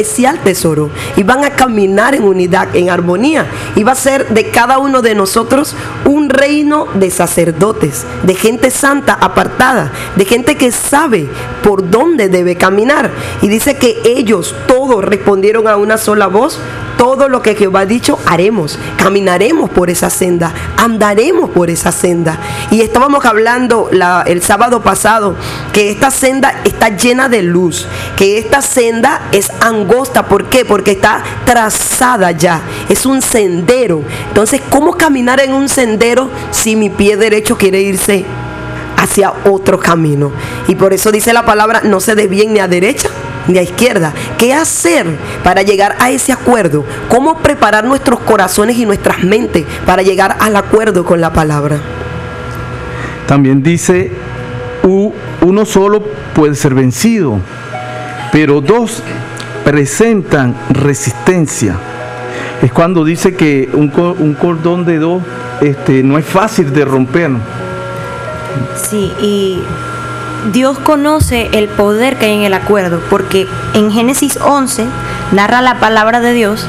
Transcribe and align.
especial 0.00 0.40
tesoro. 0.40 0.90
Y 1.16 1.22
van 1.22 1.44
a 1.44 1.50
caminar 1.50 2.14
en 2.14 2.24
unidad, 2.24 2.74
en 2.74 2.90
armonía. 2.90 3.46
Y 3.76 3.84
va 3.84 3.92
a 3.92 3.96
ser 3.96 4.28
de 4.28 4.50
cada 4.50 4.78
uno 4.78 5.02
de 5.02 5.14
nosotros 5.14 5.74
un 6.04 6.28
reino 6.28 6.86
de 6.94 7.10
sacerdotes, 7.10 8.04
de 8.22 8.34
gente 8.34 8.70
santa 8.70 9.14
apartada, 9.14 9.92
de 10.16 10.24
gente 10.24 10.56
que 10.56 10.72
sabe 10.72 11.28
por 11.62 11.90
dónde 11.90 12.28
debe 12.28 12.56
caminar. 12.56 13.10
Y 13.42 13.48
dice 13.48 13.76
que 13.76 14.00
ellos 14.04 14.54
todos 14.66 15.04
respondieron 15.04 15.68
a 15.68 15.76
una 15.76 15.98
sola 15.98 16.26
voz 16.26 16.58
todo 17.00 17.30
lo 17.30 17.40
que 17.40 17.54
Jehová 17.54 17.80
ha 17.80 17.86
dicho 17.86 18.18
haremos, 18.26 18.78
caminaremos 18.98 19.70
por 19.70 19.88
esa 19.88 20.10
senda, 20.10 20.52
andaremos 20.76 21.48
por 21.48 21.70
esa 21.70 21.92
senda. 21.92 22.38
Y 22.70 22.82
estábamos 22.82 23.24
hablando 23.24 23.88
el 24.26 24.42
sábado 24.42 24.82
pasado 24.82 25.34
que 25.72 25.90
esta 25.90 26.10
senda 26.10 26.60
está 26.62 26.90
llena 26.90 27.30
de 27.30 27.40
luz, 27.40 27.86
que 28.18 28.36
esta 28.36 28.60
senda 28.60 29.22
es 29.32 29.50
angosta, 29.62 30.26
¿por 30.26 30.50
qué? 30.50 30.66
Porque 30.66 30.90
está 30.90 31.22
trazada 31.46 32.32
ya, 32.32 32.60
es 32.90 33.06
un 33.06 33.22
sendero. 33.22 34.02
Entonces, 34.28 34.60
¿cómo 34.68 34.98
caminar 34.98 35.40
en 35.40 35.54
un 35.54 35.70
sendero 35.70 36.28
si 36.50 36.76
mi 36.76 36.90
pie 36.90 37.16
derecho 37.16 37.56
quiere 37.56 37.80
irse 37.80 38.26
hacia 39.10 39.32
otro 39.44 39.78
camino? 39.78 40.30
Y 40.68 40.76
por 40.76 40.92
eso 40.92 41.10
dice 41.10 41.32
la 41.32 41.44
palabra, 41.44 41.82
no 41.84 41.98
se 42.00 42.14
desvíen 42.14 42.52
ni 42.52 42.60
a 42.60 42.68
derecha 42.68 43.08
ni 43.48 43.58
a 43.58 43.62
izquierda. 43.62 44.12
¿Qué 44.38 44.54
hacer 44.54 45.06
para 45.42 45.62
llegar 45.62 45.96
a 45.98 46.10
ese 46.10 46.32
acuerdo? 46.32 46.84
¿Cómo 47.08 47.38
preparar 47.38 47.84
nuestros 47.84 48.20
corazones 48.20 48.76
y 48.78 48.86
nuestras 48.86 49.24
mentes 49.24 49.64
para 49.86 50.02
llegar 50.02 50.36
al 50.40 50.54
acuerdo 50.56 51.04
con 51.04 51.20
la 51.20 51.32
palabra? 51.32 51.78
También 53.26 53.62
dice, 53.62 54.12
uno 55.40 55.64
solo 55.64 56.04
puede 56.34 56.54
ser 56.54 56.74
vencido, 56.74 57.38
pero 58.32 58.60
dos 58.60 59.02
presentan 59.64 60.54
resistencia. 60.70 61.74
Es 62.62 62.72
cuando 62.72 63.04
dice 63.04 63.34
que 63.34 63.68
un, 63.72 63.88
cordón 64.34 64.84
de 64.84 64.98
dos 64.98 65.22
este, 65.60 66.02
no 66.02 66.18
es 66.18 66.26
fácil 66.26 66.72
de 66.72 66.84
romper. 66.84 67.30
Sí, 68.74 69.12
y 69.20 69.62
Dios 70.52 70.78
conoce 70.78 71.50
el 71.52 71.68
poder 71.68 72.16
que 72.16 72.26
hay 72.26 72.34
en 72.34 72.42
el 72.42 72.54
acuerdo, 72.54 73.00
porque 73.10 73.46
en 73.74 73.90
Génesis 73.90 74.38
11 74.40 74.86
narra 75.32 75.60
la 75.60 75.78
palabra 75.78 76.20
de 76.20 76.32
Dios 76.32 76.66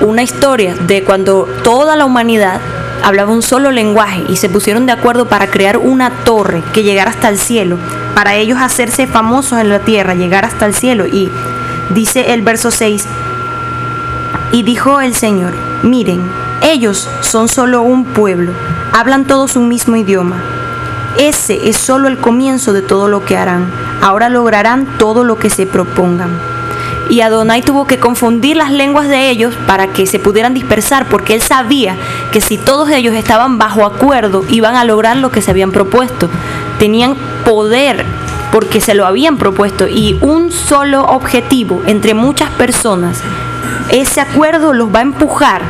una 0.00 0.22
historia 0.22 0.74
de 0.74 1.04
cuando 1.04 1.48
toda 1.62 1.94
la 1.94 2.04
humanidad 2.04 2.60
hablaba 3.04 3.32
un 3.32 3.42
solo 3.42 3.70
lenguaje 3.70 4.24
y 4.28 4.36
se 4.36 4.48
pusieron 4.48 4.86
de 4.86 4.92
acuerdo 4.92 5.28
para 5.28 5.46
crear 5.46 5.78
una 5.78 6.10
torre 6.10 6.62
que 6.72 6.82
llegara 6.82 7.10
hasta 7.10 7.28
el 7.28 7.38
cielo, 7.38 7.78
para 8.14 8.34
ellos 8.34 8.58
hacerse 8.60 9.06
famosos 9.06 9.60
en 9.60 9.68
la 9.68 9.78
tierra, 9.78 10.14
llegar 10.14 10.44
hasta 10.44 10.66
el 10.66 10.74
cielo. 10.74 11.06
Y 11.06 11.30
dice 11.90 12.32
el 12.32 12.42
verso 12.42 12.70
6, 12.70 13.06
y 14.50 14.62
dijo 14.64 15.00
el 15.00 15.14
Señor, 15.14 15.52
miren, 15.82 16.22
ellos 16.62 17.08
son 17.20 17.48
solo 17.48 17.82
un 17.82 18.04
pueblo, 18.04 18.52
hablan 18.92 19.24
todos 19.24 19.56
un 19.56 19.68
mismo 19.68 19.96
idioma 19.96 20.42
ese 21.18 21.68
es 21.68 21.76
solo 21.76 22.08
el 22.08 22.18
comienzo 22.18 22.72
de 22.72 22.82
todo 22.82 23.08
lo 23.08 23.24
que 23.24 23.36
harán. 23.36 23.70
Ahora 24.00 24.28
lograrán 24.28 24.86
todo 24.98 25.24
lo 25.24 25.38
que 25.38 25.50
se 25.50 25.66
propongan. 25.66 26.30
Y 27.10 27.20
Adonai 27.20 27.60
tuvo 27.62 27.86
que 27.86 27.98
confundir 27.98 28.56
las 28.56 28.70
lenguas 28.70 29.08
de 29.08 29.28
ellos 29.28 29.54
para 29.66 29.88
que 29.88 30.06
se 30.06 30.18
pudieran 30.18 30.54
dispersar, 30.54 31.06
porque 31.08 31.34
él 31.34 31.42
sabía 31.42 31.96
que 32.30 32.40
si 32.40 32.56
todos 32.56 32.88
ellos 32.90 33.14
estaban 33.14 33.58
bajo 33.58 33.84
acuerdo, 33.84 34.44
iban 34.48 34.76
a 34.76 34.84
lograr 34.84 35.18
lo 35.18 35.30
que 35.30 35.42
se 35.42 35.50
habían 35.50 35.72
propuesto. 35.72 36.30
Tenían 36.78 37.16
poder 37.44 38.06
porque 38.50 38.80
se 38.80 38.94
lo 38.94 39.06
habían 39.06 39.36
propuesto 39.36 39.88
y 39.88 40.18
un 40.20 40.52
solo 40.52 41.02
objetivo 41.04 41.82
entre 41.86 42.14
muchas 42.14 42.50
personas. 42.50 43.20
Ese 43.90 44.20
acuerdo 44.20 44.72
los 44.72 44.94
va 44.94 45.00
a 45.00 45.02
empujar 45.02 45.62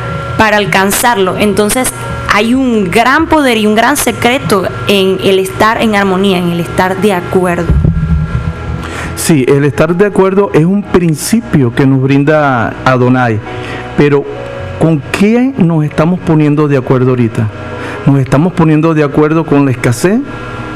para 0.43 0.57
alcanzarlo. 0.57 1.37
Entonces 1.37 1.87
hay 2.29 2.53
un 2.53 2.91
gran 2.91 3.27
poder 3.27 3.57
y 3.57 3.65
un 3.65 3.75
gran 3.75 3.95
secreto 3.95 4.67
en 4.89 5.17
el 5.23 5.39
estar 5.39 5.81
en 5.81 5.95
armonía, 5.95 6.37
en 6.37 6.49
el 6.49 6.59
estar 6.59 6.99
de 6.99 7.13
acuerdo. 7.13 7.71
Sí, 9.15 9.45
el 9.47 9.63
estar 9.63 9.95
de 9.95 10.05
acuerdo 10.05 10.51
es 10.53 10.65
un 10.65 10.83
principio 10.83 11.73
que 11.73 11.87
nos 11.87 12.01
brinda 12.01 12.75
Adonai, 12.83 13.39
pero 13.95 14.25
¿con 14.81 15.01
qué 15.17 15.53
nos 15.57 15.85
estamos 15.85 16.19
poniendo 16.19 16.67
de 16.67 16.75
acuerdo 16.75 17.11
ahorita? 17.11 17.47
¿Nos 18.05 18.19
estamos 18.19 18.51
poniendo 18.51 18.93
de 18.93 19.05
acuerdo 19.05 19.45
con 19.45 19.63
la 19.63 19.71
escasez? 19.71 20.19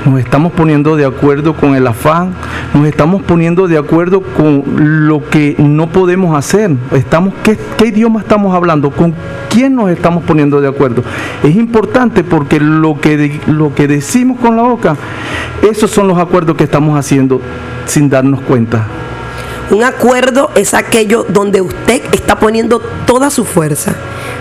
Nos 0.07 0.19
estamos 0.21 0.53
poniendo 0.53 0.95
de 0.95 1.05
acuerdo 1.05 1.53
con 1.53 1.75
el 1.75 1.85
afán, 1.85 2.33
nos 2.73 2.87
estamos 2.87 3.21
poniendo 3.23 3.67
de 3.67 3.77
acuerdo 3.77 4.21
con 4.21 4.63
lo 5.07 5.27
que 5.29 5.55
no 5.57 5.89
podemos 5.89 6.35
hacer. 6.37 6.71
Estamos, 6.93 7.33
¿qué, 7.43 7.57
idioma 7.85 8.21
estamos 8.21 8.55
hablando? 8.55 8.89
¿Con 8.91 9.13
quién 9.49 9.75
nos 9.75 9.89
estamos 9.89 10.23
poniendo 10.23 10.61
de 10.61 10.69
acuerdo? 10.69 11.03
Es 11.43 11.55
importante 11.55 12.23
porque 12.23 12.59
lo 12.59 12.99
que, 12.99 13.39
lo 13.47 13.75
que 13.75 13.87
decimos 13.87 14.39
con 14.39 14.55
la 14.55 14.63
boca, 14.63 14.95
esos 15.69 15.91
son 15.91 16.07
los 16.07 16.17
acuerdos 16.17 16.55
que 16.55 16.63
estamos 16.63 16.97
haciendo 16.97 17.41
sin 17.85 18.09
darnos 18.09 18.41
cuenta. 18.41 18.87
Un 19.69 19.83
acuerdo 19.83 20.51
es 20.55 20.73
aquello 20.73 21.25
donde 21.27 21.59
usted 21.59 22.01
está 22.13 22.39
poniendo 22.39 22.79
toda 23.05 23.29
su 23.29 23.43
fuerza 23.43 23.93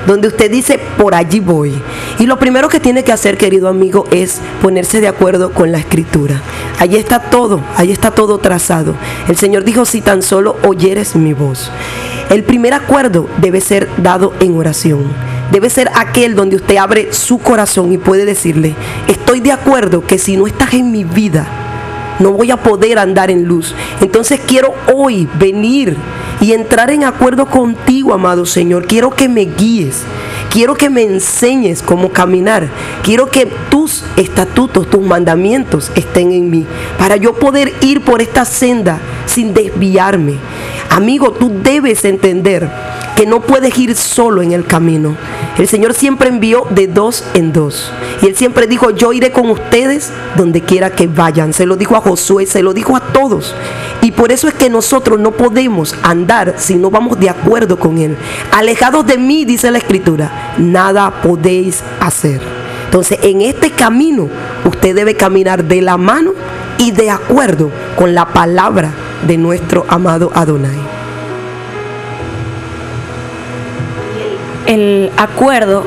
donde 0.07 0.29
usted 0.29 0.51
dice, 0.51 0.79
por 0.97 1.15
allí 1.15 1.41
voy. 1.41 1.75
Y 2.19 2.27
lo 2.27 2.39
primero 2.39 2.69
que 2.69 2.81
tiene 2.81 3.05
que 3.05 3.13
hacer, 3.13 3.37
querido 3.37 3.69
amigo, 3.69 4.07
es 4.11 4.41
ponerse 4.63 5.01
de 5.01 5.09
acuerdo 5.09 5.53
con 5.53 5.73
la 5.73 5.79
escritura. 5.79 6.41
Allí 6.79 6.97
está 6.97 7.19
todo, 7.19 7.61
allí 7.77 7.93
está 7.93 8.11
todo 8.11 8.39
trazado. 8.39 8.95
El 9.29 9.37
Señor 9.37 9.65
dijo, 9.65 9.85
si 9.85 10.01
tan 10.01 10.23
solo 10.23 10.57
oyeres 10.67 11.17
mi 11.17 11.33
voz. 11.33 11.71
El 12.31 12.43
primer 12.43 12.75
acuerdo 12.75 13.29
debe 13.39 13.61
ser 13.61 13.89
dado 13.99 14.33
en 14.41 14.57
oración. 14.57 15.05
Debe 15.53 15.71
ser 15.71 15.91
aquel 15.95 16.35
donde 16.35 16.57
usted 16.57 16.77
abre 16.77 17.13
su 17.13 17.39
corazón 17.39 17.93
y 17.93 17.99
puede 17.99 18.25
decirle, 18.25 18.75
estoy 19.07 19.41
de 19.41 19.53
acuerdo 19.53 20.05
que 20.05 20.19
si 20.19 20.37
no 20.37 20.47
estás 20.47 20.75
en 20.75 20.91
mi 20.91 21.05
vida, 21.05 21.47
no 22.19 22.33
voy 22.33 22.51
a 22.51 22.57
poder 22.57 22.99
andar 22.99 23.31
en 23.31 23.45
luz. 23.45 23.75
Entonces 24.01 24.41
quiero 24.47 24.75
hoy 24.95 25.29
venir 25.39 25.97
y 26.41 26.53
entrar 26.53 26.91
en 26.91 27.05
acuerdo 27.05 27.47
contigo, 27.47 28.15
amado 28.15 28.47
Señor. 28.47 28.87
Quiero 28.87 29.11
que 29.11 29.29
me 29.29 29.43
guíes. 29.43 30.03
Quiero 30.51 30.75
que 30.75 30.89
me 30.89 31.03
enseñes 31.03 31.83
cómo 31.83 32.11
caminar. 32.11 32.69
Quiero 33.03 33.31
que 33.31 33.47
tus 33.71 34.05
estatutos, 34.17 34.89
tus 34.89 35.03
mandamientos 35.03 35.91
estén 35.95 36.33
en 36.33 36.51
mí. 36.51 36.67
Para 36.99 37.17
yo 37.17 37.35
poder 37.35 37.75
ir 37.83 38.03
por 38.03 38.23
esta 38.23 38.45
senda 38.45 38.99
sin 39.27 39.53
desviarme. 39.53 40.35
Amigo, 40.89 41.33
tú 41.33 41.53
debes 41.63 42.05
entender 42.05 42.71
que 43.17 43.27
no 43.27 43.41
puedes 43.41 43.77
ir 43.79 43.97
solo 43.97 44.43
en 44.43 44.53
el 44.53 44.67
camino. 44.67 45.17
El 45.59 45.67
Señor 45.67 45.95
siempre 45.95 46.29
envió 46.29 46.67
de 46.71 46.87
dos 46.87 47.25
en 47.33 47.53
dos. 47.53 47.91
Y 48.21 48.27
Él 48.27 48.37
siempre 48.37 48.67
dijo, 48.67 48.91
yo 48.91 49.13
iré 49.15 49.33
con 49.33 49.49
ustedes 49.51 50.13
donde 50.37 50.61
quiera 50.61 50.91
que 50.91 51.07
vayan. 51.07 51.55
Se 51.55 51.65
lo 51.65 51.77
dijo 51.77 51.97
a 51.97 52.03
Josué, 52.03 52.45
se 52.47 52.63
lo 52.63 52.75
dijo 52.75 52.95
a 52.95 53.01
todos. 53.01 53.55
Y 54.03 54.13
por 54.13 54.33
eso 54.33 54.49
es 54.49 54.55
que 54.55 54.69
nosotros 54.69 55.19
no 55.19 55.33
podemos 55.33 55.95
andar 56.03 56.55
si 56.59 56.75
no 56.77 56.91
vamos 56.91 57.19
de 57.19 57.31
acuerdo 57.31 57.79
con 57.79 57.97
Él. 57.97 58.17
Alejados 58.53 59.07
de 59.07 59.17
mí, 59.17 59.47
dice 59.47 59.71
la 59.71 59.79
Escritura, 59.79 60.55
nada 60.59 61.23
podéis 61.23 61.83
hacer. 62.01 62.41
Entonces, 62.85 63.19
en 63.23 63.41
este 63.41 63.71
camino, 63.71 64.29
usted 64.65 64.95
debe 64.95 65.15
caminar 65.15 65.65
de 65.65 65.81
la 65.81 65.97
mano 65.97 66.33
y 66.79 66.93
de 66.93 67.11
acuerdo 67.11 67.71
con 67.97 68.15
la 68.15 68.27
palabra 68.27 68.93
de 69.27 69.39
nuestro 69.39 69.87
amado 69.89 70.31
Adonai. 70.35 71.06
El 74.67 75.11
acuerdo 75.17 75.85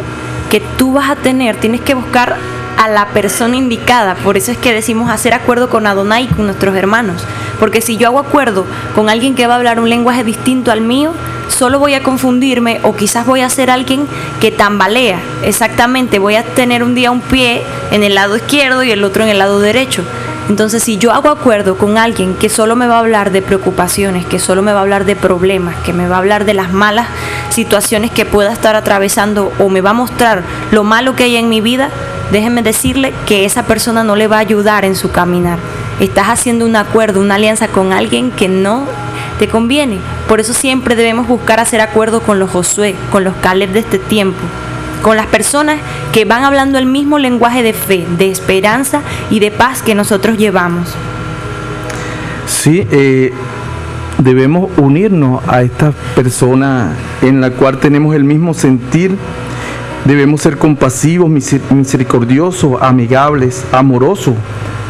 que 0.50 0.62
tú 0.78 0.94
vas 0.94 1.10
a 1.10 1.16
tener, 1.16 1.56
tienes 1.58 1.82
que 1.82 1.94
buscar 1.94 2.38
a 2.78 2.88
la 2.88 3.08
persona 3.08 3.58
indicada. 3.58 4.16
Por 4.16 4.38
eso 4.38 4.52
es 4.52 4.58
que 4.58 4.74
decimos 4.74 5.12
hacer 5.12 5.34
acuerdo 5.34 5.70
con 5.70 5.86
Adonai 5.86 6.28
con 6.28 6.46
nuestros 6.46 6.76
hermanos. 6.76 7.24
Porque 7.60 7.82
si 7.82 7.98
yo 7.98 8.08
hago 8.08 8.20
acuerdo 8.20 8.66
con 8.96 9.10
alguien 9.10 9.36
que 9.36 9.48
va 9.48 9.56
a 9.56 9.58
hablar 9.58 9.82
un 9.82 9.90
lenguaje 9.90 10.24
distinto 10.24 10.72
al 10.72 10.80
mío, 10.80 11.12
solo 11.50 11.78
voy 11.78 11.94
a 11.94 12.04
confundirme 12.04 12.80
o 12.84 12.96
quizás 12.96 13.26
voy 13.26 13.42
a 13.42 13.50
ser 13.50 13.70
alguien 13.70 14.08
que 14.40 14.52
tambalea. 14.52 15.20
Exactamente, 15.44 16.20
voy 16.20 16.36
a 16.36 16.44
tener 16.44 16.84
un 16.84 16.96
día 16.96 17.12
un 17.12 17.20
pie 17.20 17.62
en 17.92 18.04
el 18.04 18.16
lado 18.16 18.38
izquierdo 18.38 18.82
y 18.82 18.92
el 18.92 19.04
otro 19.04 19.24
en 19.24 19.30
el 19.30 19.40
lado 19.40 19.60
derecho. 19.60 20.04
Entonces, 20.48 20.82
si 20.82 20.98
yo 20.98 21.12
hago 21.12 21.30
acuerdo 21.30 21.78
con 21.78 21.98
alguien 21.98 22.34
que 22.34 22.50
solo 22.50 22.76
me 22.76 22.88
va 22.88 22.96
a 22.96 23.00
hablar 23.00 23.32
de 23.32 23.42
preocupaciones, 23.42 24.26
que 24.26 24.40
solo 24.40 24.64
me 24.64 24.72
va 24.72 24.80
a 24.80 24.82
hablar 24.82 25.06
de 25.06 25.16
problemas, 25.16 25.76
que 25.86 25.94
me 25.94 26.08
va 26.08 26.16
a 26.16 26.20
hablar 26.20 26.46
de 26.46 26.56
las 26.56 26.72
malas 26.72 27.08
situaciones 27.50 28.12
que 28.12 28.26
pueda 28.26 28.52
estar 28.52 28.76
atravesando 28.76 29.52
o 29.60 29.70
me 29.70 29.82
va 29.82 29.92
a 29.92 29.94
mostrar 29.94 30.44
lo 30.72 30.84
malo 30.84 31.16
que 31.16 31.24
hay 31.26 31.36
en 31.36 31.50
mi 31.50 31.62
vida, 31.62 31.90
déjenme 32.32 32.62
decirle 32.62 33.14
que 33.26 33.46
esa 33.46 33.64
persona 33.64 34.04
no 34.04 34.16
le 34.16 34.28
va 34.28 34.38
a 34.38 34.40
ayudar 34.40 34.86
en 34.86 34.96
su 34.96 35.12
caminar. 35.12 35.60
Estás 36.00 36.28
haciendo 36.28 36.66
un 36.66 36.76
acuerdo, 36.76 37.20
una 37.20 37.36
alianza 37.36 37.68
con 37.68 37.92
alguien 37.92 38.32
que 38.32 38.48
no 38.48 38.86
te 39.38 39.48
conviene. 39.48 40.00
Por 40.28 40.40
eso 40.40 40.54
siempre 40.54 40.96
debemos 40.96 41.28
buscar 41.28 41.60
hacer 41.60 41.82
acuerdo 41.82 42.22
con 42.22 42.40
los 42.40 42.52
Josué, 42.52 42.96
con 43.12 43.24
los 43.24 43.36
Caleb 43.36 43.72
de 43.72 43.80
este 43.80 44.00
tiempo 44.00 44.40
con 45.02 45.16
las 45.16 45.28
personas 45.28 45.80
que 46.12 46.26
van 46.26 46.44
hablando 46.44 46.78
el 46.78 46.86
mismo 46.86 47.20
lenguaje 47.20 47.64
de 47.64 47.74
fe, 47.74 48.06
de 48.18 48.30
esperanza 48.30 49.02
y 49.30 49.40
de 49.40 49.52
paz 49.52 49.82
que 49.82 49.96
nosotros 49.96 50.38
llevamos. 50.38 50.90
Sí, 52.48 52.86
eh, 52.92 53.34
debemos 54.20 54.70
unirnos 54.78 55.42
a 55.48 55.64
esta 55.64 55.92
persona 56.16 56.94
en 57.22 57.42
la 57.42 57.52
cual 57.52 57.80
tenemos 57.80 58.16
el 58.16 58.24
mismo 58.24 58.54
sentir. 58.54 59.16
Debemos 60.06 60.42
ser 60.42 60.58
compasivos, 60.58 61.30
misericordiosos, 61.30 62.82
amigables, 62.82 63.66
amorosos, 63.72 64.36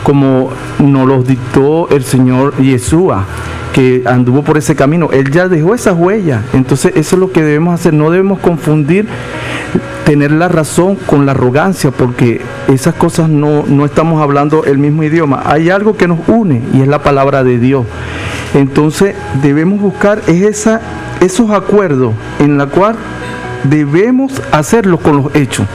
como 0.04 0.50
nos 0.80 1.08
los 1.08 1.28
dictó 1.28 1.90
el 1.90 2.04
Señor 2.04 2.56
Yeshua, 2.58 3.26
que 3.74 4.04
anduvo 4.06 4.44
por 4.44 4.58
ese 4.58 4.76
camino. 4.76 5.10
Él 5.12 5.32
ya 5.32 5.48
dejó 5.48 5.76
esas 5.76 5.96
huellas. 5.98 6.44
Entonces 6.54 6.94
eso 6.96 7.16
es 7.16 7.20
lo 7.20 7.32
que 7.32 7.44
debemos 7.44 7.74
hacer. 7.74 7.94
No 7.94 8.12
debemos 8.12 8.40
confundir 8.40 9.08
tener 10.06 10.32
la 10.32 10.48
razón 10.48 10.96
con 10.96 11.26
la 11.26 11.34
arrogancia, 11.34 11.92
porque 11.92 12.42
esas 12.68 12.96
cosas 12.96 13.30
no, 13.30 13.64
no 13.68 13.86
estamos 13.86 14.22
hablando 14.22 14.64
el 14.64 14.78
mismo 14.78 15.04
idioma. 15.04 15.44
Hay 15.46 15.70
algo 15.70 15.98
que 15.98 16.08
nos 16.08 16.20
une 16.28 16.64
y 16.74 16.82
es 16.82 16.88
la 16.88 17.04
palabra 17.04 17.44
de 17.44 17.60
Dios. 17.60 17.86
Entonces 18.56 19.16
debemos 19.44 19.80
buscar 19.80 20.22
esa, 20.28 20.82
esos 21.20 21.52
acuerdos 21.52 22.14
en 22.40 22.58
la 22.58 22.66
cual 22.66 22.96
debemos 23.64 24.34
hacerlo 24.52 24.98
con 24.98 25.24
los 25.24 25.36
hechos. 25.36 25.66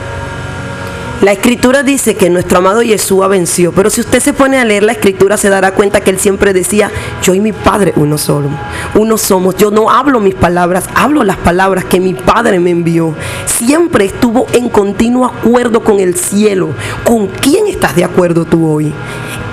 La 1.25 1.33
escritura 1.33 1.83
dice 1.83 2.17
que 2.17 2.29
nuestro 2.29 2.59
amado 2.59 2.83
Yeshua 2.83 3.29
venció, 3.29 3.73
pero 3.73 3.89
si 3.89 4.03
usted 4.03 4.21
se 4.21 4.35
pone 4.35 4.59
a 4.59 4.65
leer 4.65 4.83
la 4.83 4.93
escritura 4.93 5.39
se 5.39 5.49
dará 5.49 5.71
cuenta 5.71 6.03
que 6.03 6.11
él 6.11 6.19
siempre 6.19 6.53
decía, 6.53 6.91
yo 7.23 7.33
y 7.33 7.41
mi 7.41 7.53
Padre 7.53 7.95
uno 7.97 8.19
solo, 8.19 8.51
uno 8.95 9.17
somos. 9.17 9.57
Yo 9.57 9.71
no 9.71 9.89
hablo 9.89 10.21
mis 10.21 10.35
palabras, 10.35 10.85
hablo 10.95 11.25
las 11.25 11.39
palabras 11.39 11.87
que 11.87 11.99
mi 11.99 12.13
Padre 12.13 12.61
me 12.61 12.71
envió. 12.71 13.15
Siempre 13.47 14.05
estuvo 14.05 14.47
en 14.53 14.69
continuo 14.69 15.25
acuerdo 15.25 15.83
con 15.83 15.99
el 15.99 16.15
cielo. 16.15 16.71
¿Con 17.05 17.29
quién 17.29 17.69
estás 17.69 17.97
de 17.97 18.05
acuerdo 18.05 18.45
tú 18.45 18.69
hoy? 18.69 18.93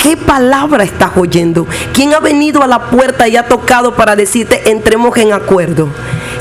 ¿Qué 0.01 0.17
palabra 0.17 0.83
estás 0.83 1.11
oyendo? 1.15 1.67
¿Quién 1.93 2.13
ha 2.15 2.19
venido 2.19 2.63
a 2.63 2.67
la 2.67 2.89
puerta 2.89 3.27
y 3.27 3.37
ha 3.37 3.47
tocado 3.47 3.95
para 3.95 4.15
decirte 4.15 4.71
entremos 4.71 5.15
en 5.15 5.31
acuerdo? 5.31 5.89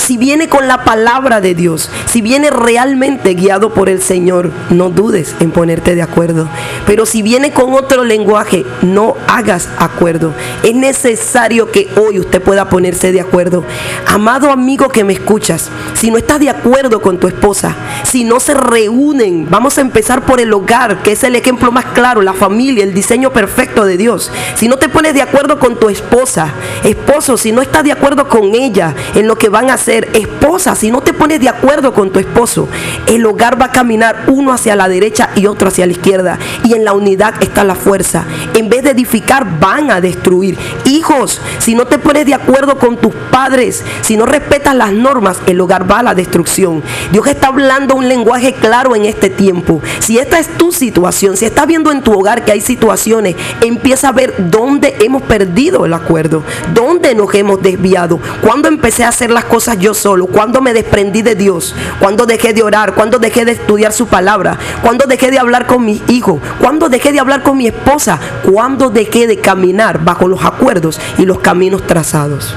Si 0.01 0.17
viene 0.17 0.49
con 0.49 0.67
la 0.67 0.83
palabra 0.83 1.43
de 1.43 1.55
Dios, 1.55 1.91
si 2.07 2.23
viene 2.23 2.51
realmente 2.51 3.35
guiado 3.35 3.75
por 3.75 3.91
el 3.91 4.01
Señor, 4.01 4.51
no 4.71 4.89
dudes 4.89 5.37
en 5.41 5.51
ponerte 5.51 5.95
de 5.95 6.01
acuerdo. 6.01 6.49
Pero 6.87 7.05
si 7.05 7.21
viene 7.21 7.53
con 7.53 7.75
otro 7.75 8.03
lenguaje, 8.03 8.65
no 8.81 9.15
hagas 9.29 9.69
acuerdo. 9.79 10.33
Es 10.63 10.75
necesario 10.75 11.71
que 11.71 11.89
hoy 11.97 12.19
usted 12.19 12.41
pueda 12.41 12.71
ponerse 12.71 13.13
de 13.13 13.21
acuerdo. 13.21 13.63
Amado 14.07 14.51
amigo 14.51 14.89
que 14.89 15.05
me 15.05 15.13
escuchas, 15.13 15.69
si 15.93 16.11
no 16.11 16.17
estás 16.17 16.41
de 16.41 16.49
acuerdo 16.49 17.03
con 17.03 17.19
tu 17.19 17.29
esposa, 17.29 17.77
si 18.03 18.25
no 18.25 18.41
se 18.41 18.55
reúnen, 18.55 19.49
vamos 19.51 19.77
a 19.77 19.83
empezar 19.83 20.25
por 20.25 20.41
el 20.41 20.53
hogar, 20.55 21.03
que 21.03 21.13
es 21.13 21.23
el 21.25 21.37
ejemplo 21.37 21.71
más 21.71 21.85
claro, 21.85 22.23
la 22.23 22.33
familia, 22.33 22.85
el 22.85 22.95
diseño 22.95 23.33
perfecto 23.33 23.85
de 23.85 23.99
Dios. 23.99 24.33
Si 24.57 24.67
no 24.67 24.79
te 24.79 24.89
pones 24.89 25.13
de 25.13 25.23
acuerdo 25.23 25.61
con 25.61 25.79
tu 25.79 25.91
esposa, 25.91 26.55
esposo, 26.85 27.37
si 27.37 27.53
no 27.53 27.61
estás 27.61 27.85
de 27.85 27.93
acuerdo 27.93 28.29
con 28.29 28.55
ella 28.55 28.95
en 29.15 29.29
lo 29.29 29.37
que 29.37 29.51
van 29.51 29.69
a 29.69 29.75
hacer, 29.75 29.90
esposa, 29.91 30.75
si 30.75 30.91
no 30.91 31.01
te 31.01 31.13
pones 31.13 31.41
de 31.41 31.49
acuerdo 31.49 31.93
con 31.93 32.11
tu 32.11 32.19
esposo, 32.19 32.69
el 33.07 33.25
hogar 33.27 33.61
va 33.61 33.67
a 33.67 33.73
caminar 33.73 34.25
uno 34.29 34.53
hacia 34.53 34.77
la 34.77 34.89
derecha 34.89 35.31
y 35.35 35.47
otro 35.47 35.69
hacia 35.69 35.87
la 35.87 35.93
izquierda. 35.93 36.39
Y 36.65 36.75
en 36.75 36.85
la 36.85 36.93
unidad 36.93 37.35
está 37.41 37.65
la 37.65 37.75
fuerza. 37.75 38.25
En 38.55 38.69
vez 38.69 38.83
de 38.83 38.91
edificar, 38.91 39.59
van 39.59 39.91
a 39.91 40.01
destruir. 40.01 40.57
Hijos, 40.85 41.41
si 41.59 41.75
no 41.75 41.87
te 41.87 41.99
pones 41.99 42.27
de 42.27 42.35
acuerdo 42.35 42.79
con 42.79 42.97
tus 42.97 43.15
padres, 43.31 43.85
si 44.03 44.17
no 44.17 44.27
respetas 44.27 44.75
las 44.75 44.93
normas, 44.93 45.39
el 45.47 45.61
hogar 45.61 45.91
va 45.91 46.01
a 46.01 46.03
la 46.03 46.15
destrucción. 46.15 46.83
Dios 47.13 47.27
está 47.27 47.49
hablando 47.49 47.95
un 47.95 48.09
lenguaje 48.09 48.55
claro 48.55 48.95
en 48.95 49.05
este 49.05 49.31
tiempo. 49.31 49.81
Si 49.99 50.19
esta 50.19 50.39
es 50.39 50.49
tu 50.57 50.73
situación, 50.73 51.37
si 51.37 51.45
estás 51.45 51.67
viendo 51.67 51.91
en 51.91 52.03
tu 52.03 52.13
hogar 52.13 52.45
que 52.45 52.53
hay 52.53 52.61
situaciones, 52.61 53.37
empieza 53.61 54.09
a 54.09 54.13
ver 54.13 54.35
dónde 54.51 54.97
hemos 55.01 55.23
perdido 55.23 55.85
el 55.85 55.95
acuerdo, 55.95 56.43
dónde 56.75 57.15
nos 57.15 57.35
hemos 57.35 57.63
desviado, 57.63 58.21
cuando 58.43 58.69
empecé 58.69 59.05
a 59.05 59.09
hacer 59.09 59.31
las 59.31 59.45
cosas 59.45 59.79
yo 59.81 59.95
solo, 59.95 60.27
cuando 60.27 60.61
me 60.61 60.73
desprendí 60.73 61.23
de 61.23 61.35
Dios, 61.35 61.75
cuando 61.99 62.27
dejé 62.27 62.53
de 62.53 62.63
orar, 62.63 62.95
cuando 62.95 63.19
dejé 63.19 63.45
de 63.45 63.53
estudiar 63.53 63.93
su 63.93 64.07
palabra, 64.07 64.59
cuando 64.83 65.07
dejé 65.07 65.31
de 65.31 65.39
hablar 65.39 65.67
con 65.67 65.85
mi 65.85 66.01
hijo, 66.09 66.41
cuando 66.61 66.89
dejé 66.89 67.13
de 67.13 67.21
hablar 67.21 67.43
con 67.43 67.57
mi 67.57 67.67
esposa, 67.67 68.21
cuando 68.51 68.91
dejé 68.91 69.27
de 69.27 69.39
caminar 69.39 70.05
bajo 70.05 70.29
los 70.29 70.45
acuerdos 70.45 71.01
y 71.19 71.25
los 71.25 71.41
caminos 71.41 71.87
trazados. 71.87 72.55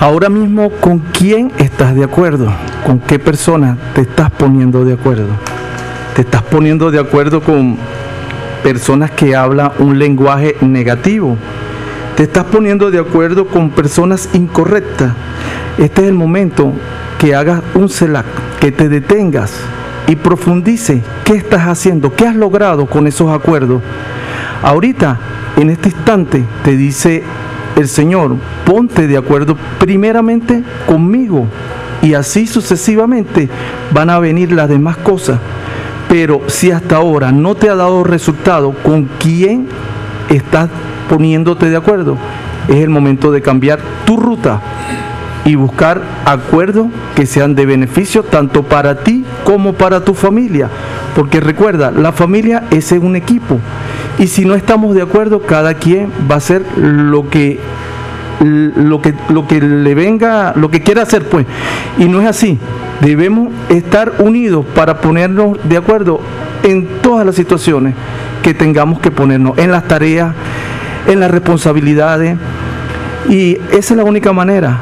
Ahora 0.00 0.28
mismo, 0.28 0.68
¿con 0.80 0.98
quién 0.98 1.52
estás 1.58 1.94
de 1.94 2.02
acuerdo? 2.02 2.52
¿Con 2.84 2.98
qué 2.98 3.20
persona 3.20 3.78
te 3.94 4.00
estás 4.00 4.32
poniendo 4.32 4.84
de 4.84 4.94
acuerdo? 4.94 5.28
¿Te 6.16 6.22
estás 6.22 6.42
poniendo 6.42 6.90
de 6.90 6.98
acuerdo 6.98 7.40
con 7.40 7.78
personas 8.64 9.12
que 9.12 9.36
hablan 9.36 9.70
un 9.78 10.00
lenguaje 10.00 10.56
negativo? 10.60 11.36
Te 12.16 12.24
estás 12.24 12.44
poniendo 12.44 12.90
de 12.90 12.98
acuerdo 12.98 13.46
con 13.46 13.70
personas 13.70 14.28
incorrectas, 14.34 15.12
este 15.78 16.02
es 16.02 16.08
el 16.08 16.14
momento 16.14 16.72
que 17.18 17.34
hagas 17.34 17.62
un 17.74 17.88
CELAC, 17.88 18.26
que 18.60 18.72
te 18.72 18.88
detengas 18.88 19.52
y 20.06 20.16
profundice 20.16 21.02
qué 21.24 21.34
estás 21.34 21.62
haciendo, 21.62 22.14
qué 22.14 22.26
has 22.26 22.36
logrado 22.36 22.86
con 22.86 23.06
esos 23.06 23.32
acuerdos. 23.32 23.82
Ahorita, 24.62 25.18
en 25.56 25.70
este 25.70 25.88
instante, 25.88 26.44
te 26.64 26.76
dice 26.76 27.22
el 27.76 27.88
Señor, 27.88 28.36
ponte 28.66 29.06
de 29.06 29.16
acuerdo 29.16 29.56
primeramente 29.78 30.62
conmigo 30.86 31.46
y 32.02 32.14
así 32.14 32.46
sucesivamente 32.46 33.48
van 33.92 34.10
a 34.10 34.18
venir 34.18 34.52
las 34.52 34.68
demás 34.68 34.96
cosas. 34.98 35.38
Pero 36.08 36.42
si 36.48 36.70
hasta 36.70 36.96
ahora 36.96 37.32
no 37.32 37.54
te 37.54 37.70
ha 37.70 37.74
dado 37.74 38.04
resultado, 38.04 38.72
¿con 38.82 39.08
quién 39.18 39.68
estás 40.28 40.68
poniéndote 41.12 41.68
de 41.68 41.76
acuerdo. 41.76 42.16
Es 42.68 42.76
el 42.76 42.88
momento 42.88 43.30
de 43.32 43.42
cambiar 43.42 43.80
tu 44.06 44.16
ruta 44.16 44.62
y 45.44 45.56
buscar 45.56 46.00
acuerdos 46.24 46.86
que 47.14 47.26
sean 47.26 47.54
de 47.54 47.66
beneficio 47.66 48.22
tanto 48.22 48.62
para 48.62 49.04
ti 49.04 49.22
como 49.44 49.74
para 49.74 50.06
tu 50.06 50.14
familia. 50.14 50.70
Porque 51.14 51.40
recuerda, 51.40 51.90
la 51.90 52.12
familia 52.12 52.64
es 52.70 52.92
un 52.92 53.14
equipo. 53.14 53.58
Y 54.18 54.28
si 54.28 54.46
no 54.46 54.54
estamos 54.54 54.94
de 54.94 55.02
acuerdo, 55.02 55.42
cada 55.42 55.74
quien 55.74 56.10
va 56.30 56.36
a 56.36 56.38
hacer 56.38 56.64
lo 56.78 57.28
que 57.28 57.60
lo 58.40 59.02
que 59.02 59.14
lo 59.28 59.46
que 59.46 59.60
le 59.60 59.94
venga, 59.94 60.54
lo 60.56 60.70
que 60.70 60.80
quiera 60.80 61.02
hacer, 61.02 61.28
pues. 61.28 61.44
Y 61.98 62.06
no 62.06 62.22
es 62.22 62.26
así. 62.26 62.58
Debemos 63.02 63.50
estar 63.68 64.14
unidos 64.18 64.64
para 64.74 65.02
ponernos 65.02 65.58
de 65.62 65.76
acuerdo 65.76 66.20
en 66.62 66.86
todas 67.02 67.26
las 67.26 67.34
situaciones 67.34 67.94
que 68.42 68.54
tengamos 68.54 68.98
que 69.00 69.10
ponernos, 69.10 69.56
en 69.58 69.70
las 69.70 69.86
tareas, 69.86 70.34
en 71.06 71.20
las 71.20 71.30
responsabilidades. 71.30 72.36
Y 73.28 73.58
esa 73.70 73.94
es 73.94 73.96
la 73.96 74.04
única 74.04 74.32
manera 74.32 74.78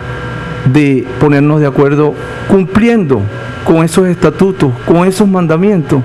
de 0.72 1.06
ponernos 1.18 1.60
de 1.60 1.66
acuerdo 1.66 2.14
cumpliendo 2.48 3.20
con 3.64 3.84
esos 3.84 4.08
estatutos, 4.08 4.72
con 4.86 5.06
esos 5.06 5.28
mandamientos 5.28 6.02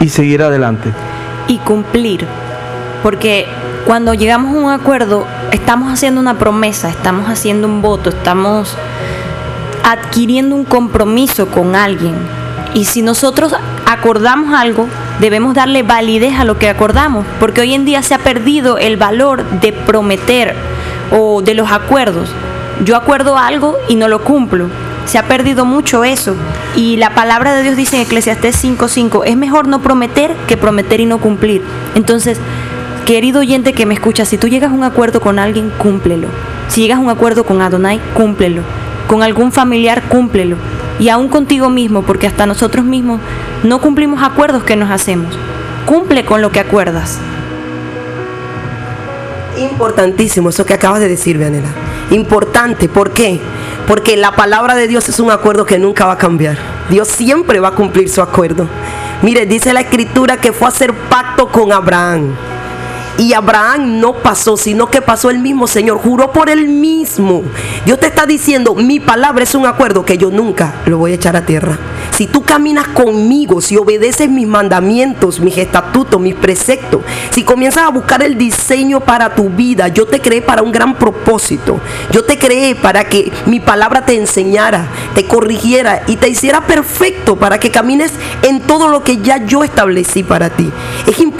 y 0.00 0.08
seguir 0.08 0.42
adelante. 0.42 0.90
Y 1.48 1.58
cumplir, 1.58 2.26
porque 3.02 3.46
cuando 3.86 4.14
llegamos 4.14 4.54
a 4.54 4.58
un 4.58 4.70
acuerdo 4.70 5.26
estamos 5.50 5.92
haciendo 5.92 6.20
una 6.20 6.38
promesa, 6.38 6.88
estamos 6.88 7.28
haciendo 7.28 7.66
un 7.66 7.82
voto, 7.82 8.10
estamos 8.10 8.76
adquiriendo 9.84 10.54
un 10.54 10.64
compromiso 10.64 11.46
con 11.48 11.74
alguien. 11.74 12.14
Y 12.74 12.84
si 12.84 13.02
nosotros 13.02 13.54
acordamos 13.86 14.54
algo, 14.54 14.86
debemos 15.20 15.54
darle 15.54 15.82
validez 15.82 16.38
a 16.38 16.44
lo 16.44 16.58
que 16.58 16.68
acordamos, 16.68 17.24
porque 17.40 17.60
hoy 17.60 17.74
en 17.74 17.84
día 17.84 18.02
se 18.02 18.14
ha 18.14 18.18
perdido 18.18 18.78
el 18.78 18.96
valor 18.96 19.44
de 19.60 19.72
prometer 19.72 20.54
o 21.10 21.42
de 21.42 21.54
los 21.54 21.70
acuerdos. 21.70 22.30
Yo 22.84 22.96
acuerdo 22.96 23.38
algo 23.38 23.76
y 23.88 23.96
no 23.96 24.08
lo 24.08 24.24
cumplo. 24.24 24.68
Se 25.04 25.18
ha 25.18 25.24
perdido 25.24 25.64
mucho 25.64 26.04
eso. 26.04 26.34
Y 26.74 26.96
la 26.96 27.14
palabra 27.14 27.54
de 27.54 27.62
Dios 27.62 27.76
dice 27.76 27.96
en 27.96 28.02
Eclesiastés 28.02 28.56
5:5, 28.56 29.24
es 29.24 29.36
mejor 29.36 29.68
no 29.68 29.80
prometer 29.80 30.34
que 30.46 30.56
prometer 30.56 31.00
y 31.00 31.06
no 31.06 31.18
cumplir. 31.18 31.62
Entonces, 31.94 32.38
querido 33.04 33.40
oyente 33.40 33.72
que 33.72 33.86
me 33.86 33.94
escucha, 33.94 34.24
si 34.24 34.38
tú 34.38 34.48
llegas 34.48 34.70
a 34.70 34.74
un 34.74 34.84
acuerdo 34.84 35.20
con 35.20 35.38
alguien, 35.38 35.70
cúmplelo. 35.76 36.28
Si 36.68 36.80
llegas 36.80 36.98
a 36.98 37.02
un 37.02 37.10
acuerdo 37.10 37.44
con 37.44 37.60
Adonai, 37.60 38.00
cúmplelo. 38.14 38.62
Con 39.12 39.22
algún 39.22 39.52
familiar, 39.52 40.04
cúmplelo 40.08 40.56
y 40.98 41.10
aún 41.10 41.28
contigo 41.28 41.68
mismo, 41.68 42.00
porque 42.00 42.26
hasta 42.26 42.46
nosotros 42.46 42.82
mismos 42.82 43.20
no 43.62 43.78
cumplimos 43.78 44.22
acuerdos 44.22 44.64
que 44.64 44.74
nos 44.74 44.90
hacemos. 44.90 45.38
Cumple 45.84 46.24
con 46.24 46.40
lo 46.40 46.50
que 46.50 46.60
acuerdas. 46.60 47.18
Importantísimo 49.58 50.48
eso 50.48 50.64
que 50.64 50.72
acabas 50.72 51.00
de 51.00 51.08
decir, 51.08 51.36
Vianela. 51.36 51.68
Importante, 52.10 52.88
¿por 52.88 53.10
qué? 53.10 53.38
Porque 53.86 54.16
la 54.16 54.32
palabra 54.34 54.74
de 54.76 54.88
Dios 54.88 55.06
es 55.10 55.20
un 55.20 55.30
acuerdo 55.30 55.66
que 55.66 55.78
nunca 55.78 56.06
va 56.06 56.12
a 56.12 56.18
cambiar. 56.18 56.56
Dios 56.88 57.08
siempre 57.08 57.60
va 57.60 57.68
a 57.68 57.74
cumplir 57.74 58.08
su 58.08 58.22
acuerdo. 58.22 58.66
Mire, 59.20 59.44
dice 59.44 59.74
la 59.74 59.82
escritura 59.82 60.38
que 60.38 60.54
fue 60.54 60.68
a 60.68 60.70
hacer 60.70 60.94
pacto 60.94 61.48
con 61.48 61.70
Abraham. 61.70 62.34
Y 63.18 63.34
Abraham 63.34 64.00
no 64.00 64.14
pasó, 64.14 64.56
sino 64.56 64.86
que 64.88 65.02
pasó 65.02 65.30
el 65.30 65.38
mismo 65.38 65.66
Señor, 65.66 65.98
juró 65.98 66.32
por 66.32 66.48
él 66.48 66.68
mismo. 66.68 67.42
Dios 67.84 68.00
te 68.00 68.06
está 68.06 68.26
diciendo, 68.26 68.74
mi 68.74 69.00
palabra 69.00 69.44
es 69.44 69.54
un 69.54 69.66
acuerdo 69.66 70.04
que 70.04 70.18
yo 70.18 70.30
nunca 70.30 70.74
lo 70.86 70.98
voy 70.98 71.12
a 71.12 71.16
echar 71.16 71.36
a 71.36 71.44
tierra. 71.44 71.78
Si 72.10 72.26
tú 72.26 72.42
caminas 72.42 72.88
conmigo, 72.88 73.60
si 73.60 73.76
obedeces 73.76 74.28
mis 74.28 74.46
mandamientos, 74.46 75.40
mis 75.40 75.56
estatutos, 75.56 76.20
mis 76.20 76.34
preceptos, 76.34 77.02
si 77.30 77.42
comienzas 77.42 77.84
a 77.84 77.88
buscar 77.90 78.22
el 78.22 78.36
diseño 78.36 79.00
para 79.00 79.34
tu 79.34 79.48
vida, 79.48 79.88
yo 79.88 80.06
te 80.06 80.20
creé 80.20 80.42
para 80.42 80.62
un 80.62 80.72
gran 80.72 80.94
propósito. 80.94 81.80
Yo 82.10 82.24
te 82.24 82.38
creé 82.38 82.74
para 82.74 83.04
que 83.04 83.32
mi 83.46 83.60
palabra 83.60 84.04
te 84.04 84.14
enseñara, 84.14 84.88
te 85.14 85.26
corrigiera 85.26 86.02
y 86.06 86.16
te 86.16 86.28
hiciera 86.28 86.66
perfecto 86.66 87.36
para 87.36 87.58
que 87.58 87.70
camines 87.70 88.12
en 88.42 88.60
todo 88.60 88.88
lo 88.88 89.02
que 89.04 89.18
ya 89.18 89.44
yo 89.46 89.64
establecí 89.64 90.22
para 90.22 90.50
ti. 90.50 90.70
Es 91.06 91.18
importante 91.18 91.31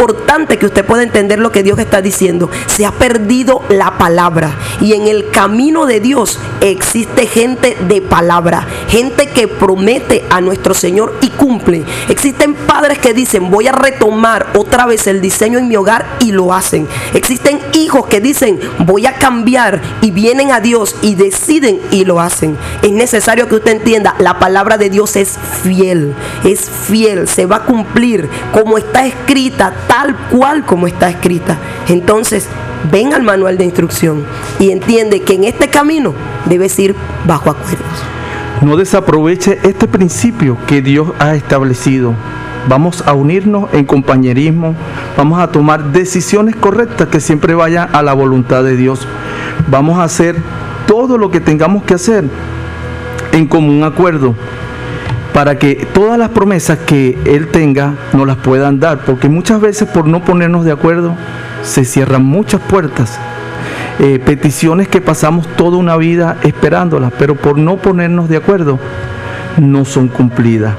que 0.58 0.66
usted 0.66 0.84
pueda 0.84 1.02
entender 1.02 1.38
lo 1.38 1.52
que 1.52 1.62
Dios 1.62 1.78
está 1.78 2.02
diciendo. 2.02 2.50
Se 2.66 2.84
ha 2.84 2.92
perdido 2.92 3.62
la 3.68 3.98
palabra 3.98 4.56
y 4.80 4.94
en 4.94 5.06
el 5.06 5.30
camino 5.30 5.86
de 5.86 6.00
Dios 6.00 6.38
existe 6.60 7.26
gente 7.26 7.76
de 7.88 8.00
palabra, 8.00 8.66
gente 8.88 9.28
que 9.28 9.48
promete 9.48 10.24
a 10.30 10.40
nuestro 10.40 10.74
Señor 10.74 11.16
y 11.20 11.30
cumple. 11.30 11.84
Existen 12.08 12.54
padres 12.54 12.98
que 12.98 13.14
dicen, 13.14 13.50
voy 13.50 13.68
a 13.68 13.72
retomar 13.72 14.48
otra 14.54 14.86
vez 14.86 15.06
el 15.06 15.20
diseño 15.20 15.58
en 15.58 15.68
mi 15.68 15.76
hogar 15.76 16.06
y 16.20 16.32
lo 16.32 16.52
hacen. 16.52 16.88
Existen 17.14 17.60
hijos 17.74 18.06
que 18.06 18.20
dicen, 18.20 18.58
voy 18.78 19.06
a 19.06 19.14
cambiar 19.14 19.80
y 20.00 20.10
vienen 20.10 20.50
a 20.50 20.60
Dios 20.60 20.96
y 21.02 21.14
deciden 21.14 21.80
y 21.90 22.04
lo 22.04 22.20
hacen. 22.20 22.56
Es 22.82 22.92
necesario 22.92 23.48
que 23.48 23.56
usted 23.56 23.72
entienda, 23.72 24.14
la 24.18 24.38
palabra 24.38 24.78
de 24.78 24.90
Dios 24.90 25.16
es 25.16 25.38
fiel, 25.62 26.14
es 26.44 26.68
fiel, 26.68 27.28
se 27.28 27.46
va 27.46 27.56
a 27.56 27.64
cumplir 27.64 28.28
como 28.52 28.78
está 28.78 29.06
escrita, 29.06 29.72
tal 29.92 30.16
cual 30.30 30.64
como 30.64 30.86
está 30.86 31.10
escrita. 31.10 31.58
Entonces, 31.86 32.46
ven 32.90 33.12
al 33.12 33.22
manual 33.22 33.58
de 33.58 33.64
instrucción 33.64 34.24
y 34.58 34.70
entiende 34.70 35.20
que 35.20 35.34
en 35.34 35.44
este 35.44 35.68
camino 35.68 36.14
debes 36.46 36.78
ir 36.78 36.94
bajo 37.26 37.50
acuerdos 37.50 38.02
no 38.62 38.76
desaproveche 38.76 39.58
este 39.64 39.88
principio 39.88 40.56
que 40.66 40.82
Dios 40.82 41.08
ha 41.18 41.34
establecido. 41.34 42.14
Vamos 42.68 43.02
a 43.06 43.12
unirnos 43.12 43.68
en 43.72 43.84
compañerismo, 43.84 44.76
vamos 45.16 45.40
a 45.40 45.48
tomar 45.48 45.90
decisiones 45.90 46.54
correctas 46.54 47.08
que 47.08 47.18
siempre 47.18 47.54
vayan 47.54 47.88
a 47.92 48.02
la 48.02 48.12
voluntad 48.12 48.62
de 48.62 48.76
Dios. 48.76 49.06
Vamos 49.68 49.98
a 49.98 50.04
hacer 50.04 50.36
todo 50.86 51.18
lo 51.18 51.30
que 51.32 51.40
tengamos 51.40 51.82
que 51.82 51.94
hacer 51.94 52.24
en 53.32 53.48
común 53.48 53.82
acuerdo 53.82 54.36
para 55.32 55.58
que 55.58 55.86
todas 55.92 56.18
las 56.18 56.30
promesas 56.30 56.78
que 56.78 57.18
Él 57.24 57.48
tenga 57.48 57.94
nos 58.12 58.26
las 58.26 58.36
puedan 58.36 58.80
dar, 58.80 59.04
porque 59.04 59.28
muchas 59.28 59.60
veces 59.60 59.88
por 59.88 60.06
no 60.06 60.24
ponernos 60.24 60.64
de 60.64 60.72
acuerdo 60.72 61.14
se 61.62 61.84
cierran 61.84 62.24
muchas 62.24 62.60
puertas 62.60 63.18
eh, 63.98 64.18
peticiones 64.18 64.88
que 64.88 65.00
pasamos 65.00 65.46
toda 65.56 65.76
una 65.76 65.96
vida 65.96 66.36
esperándolas, 66.42 67.12
pero 67.18 67.34
por 67.34 67.58
no 67.58 67.76
ponernos 67.76 68.28
de 68.28 68.36
acuerdo 68.36 68.78
no 69.58 69.84
son 69.84 70.08
cumplidas. 70.08 70.74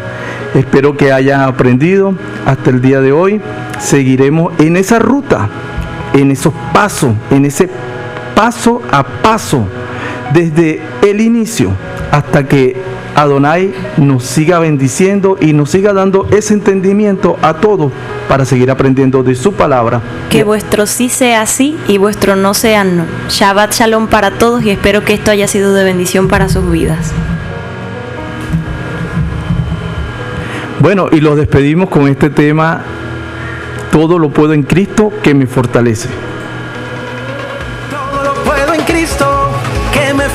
Espero 0.55 0.97
que 0.97 1.11
hayan 1.11 1.41
aprendido 1.41 2.13
hasta 2.45 2.69
el 2.69 2.81
día 2.81 3.01
de 3.01 3.11
hoy. 3.11 3.41
Seguiremos 3.79 4.53
en 4.59 4.77
esa 4.77 4.99
ruta, 4.99 5.47
en 6.13 6.31
esos 6.31 6.53
pasos, 6.73 7.13
en 7.31 7.45
ese 7.45 7.69
paso 8.35 8.81
a 8.91 9.03
paso, 9.03 9.67
desde 10.33 10.81
el 11.01 11.21
inicio 11.21 11.71
hasta 12.11 12.47
que 12.47 12.75
Adonai 13.15 13.73
nos 13.97 14.23
siga 14.23 14.59
bendiciendo 14.59 15.37
y 15.39 15.53
nos 15.53 15.69
siga 15.69 15.93
dando 15.93 16.27
ese 16.31 16.53
entendimiento 16.53 17.37
a 17.41 17.55
todos 17.55 17.91
para 18.27 18.45
seguir 18.45 18.71
aprendiendo 18.71 19.23
de 19.23 19.35
su 19.35 19.53
palabra. 19.53 20.01
Que 20.29 20.43
vuestro 20.43 20.85
sí 20.85 21.09
sea 21.09 21.45
sí 21.45 21.77
y 21.87 21.97
vuestro 21.97 22.35
no 22.35 22.53
sea 22.53 22.83
no. 22.83 23.05
Shabbat 23.29 23.73
Shalom 23.73 24.07
para 24.07 24.31
todos 24.31 24.63
y 24.63 24.71
espero 24.71 25.03
que 25.03 25.13
esto 25.13 25.31
haya 25.31 25.47
sido 25.47 25.73
de 25.73 25.83
bendición 25.83 26.27
para 26.27 26.49
sus 26.49 26.69
vidas. 26.69 27.11
Bueno, 30.79 31.07
y 31.11 31.21
los 31.21 31.37
despedimos 31.37 31.89
con 31.89 32.07
este 32.09 32.29
tema, 32.29 32.81
todo 33.91 34.19
lo 34.19 34.31
puedo 34.31 34.53
en 34.53 34.63
Cristo 34.63 35.13
que 35.21 35.33
me 35.33 35.47
fortalece. 35.47 36.09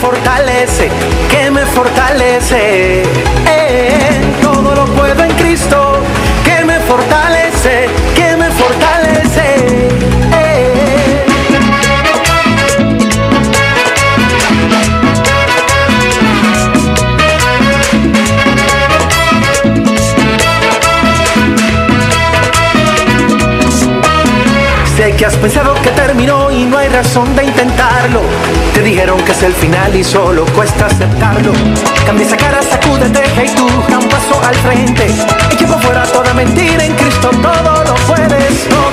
Fortalece, 0.00 0.88
que 1.28 1.50
me 1.50 1.67
fortalece. 1.67 3.02
Eh, 3.47 4.21
todo 4.40 4.75
lo 4.75 4.85
puedo 4.87 5.25
en 5.25 5.33
Cristo 5.33 6.00
que 6.45 6.64
me 6.64 6.78
fortalece, 6.81 7.88
que 8.14 8.37
me 8.37 8.50
fortalece. 8.50 9.88
Eh. 10.35 11.25
Sé 24.97 25.12
que 25.17 25.26
has 25.26 25.37
pensado 25.37 25.75
que 25.83 25.90
terminó 25.90 26.50
y 26.50 26.64
no 26.64 26.78
hay 26.78 26.88
razón 26.88 27.35
de 27.35 27.45
intentarlo. 27.45 28.23
Te 28.78 28.85
dijeron 28.85 29.20
que 29.25 29.32
es 29.32 29.42
el 29.42 29.52
final 29.54 29.92
y 29.97 30.04
solo 30.04 30.47
cuesta 30.54 30.87
aceptarlo. 30.87 31.50
Cambia 32.06 32.25
esa 32.25 32.37
cara, 32.37 32.62
sacúdete, 32.62 33.25
hey 33.35 33.50
tú, 33.56 33.66
da 33.90 33.99
un 33.99 34.08
paso 34.08 34.40
al 34.47 34.54
frente. 34.54 35.08
Y 35.50 35.56
que 35.56 35.66
por 35.66 35.82
fuera 35.82 36.04
toda 36.04 36.32
mentira, 36.32 36.85
en 36.85 36.94
Cristo 36.94 37.28
todo 37.42 37.85
lo 37.85 37.94
puedes. 38.06 38.68
Todo 38.68 38.88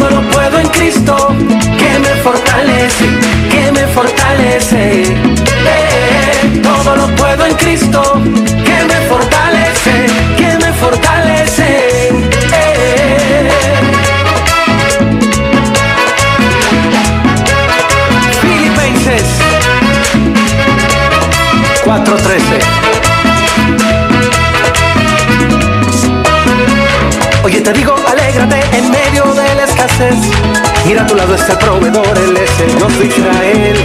te 27.66 27.74
digo, 27.74 27.96
alégrate 28.08 28.60
en 28.78 28.92
medio 28.92 29.24
de 29.34 29.56
la 29.56 29.64
escasez. 29.64 30.16
Mira 30.86 31.02
a 31.02 31.08
tu 31.08 31.16
lado 31.16 31.34
está 31.34 31.54
el 31.54 31.58
proveedor, 31.58 32.16
él 32.16 32.38
es 32.38 32.60
el 32.60 32.76
Dios 32.78 33.00
de 33.00 33.06
Israel. 33.08 33.78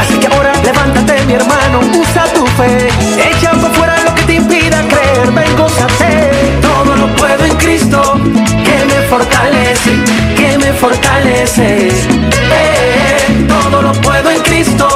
Así 0.00 0.14
que 0.18 0.26
ahora 0.26 0.52
levántate, 0.64 1.22
mi 1.26 1.34
hermano, 1.34 1.80
usa 2.00 2.24
tu 2.32 2.46
fe. 2.56 2.88
Echa 3.30 3.50
por 3.50 3.70
fuera 3.74 4.02
lo 4.04 4.14
que 4.14 4.22
te 4.22 4.34
impida 4.36 4.82
creer, 4.88 5.30
ven, 5.32 5.54
gózate. 5.54 6.30
Todo 6.62 6.96
lo 6.96 7.14
puedo 7.16 7.44
en 7.44 7.56
Cristo, 7.56 8.14
que 8.64 8.84
me 8.86 9.06
fortalece, 9.06 9.90
que 10.34 10.56
me 10.56 10.72
fortalece. 10.72 11.88
Eh, 11.88 13.46
todo 13.46 13.82
lo 13.82 13.92
puedo 14.00 14.30
en 14.30 14.40
Cristo, 14.44 14.88